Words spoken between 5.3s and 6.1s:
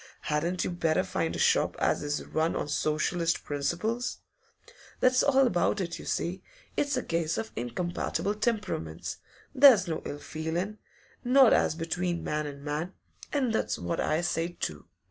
about it, you